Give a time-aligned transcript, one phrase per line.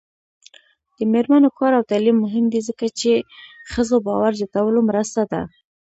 [0.97, 3.11] د میرمنو کار او تعلیم مهم دی ځکه چې
[3.71, 5.41] ښځو باور زیاتولو مرسته ده.